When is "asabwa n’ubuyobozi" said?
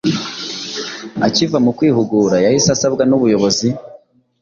2.75-3.67